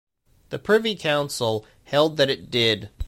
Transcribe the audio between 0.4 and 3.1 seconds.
The Privy Council held that it did.